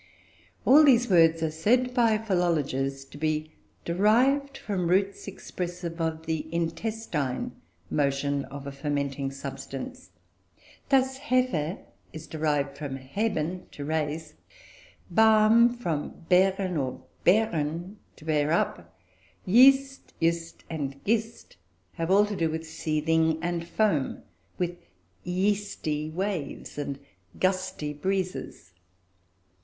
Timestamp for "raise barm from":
13.85-16.25